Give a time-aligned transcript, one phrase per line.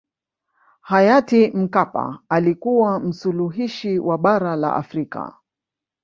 [0.81, 5.33] hayati mkapa alikuwa msuluhishi wa bara la afrika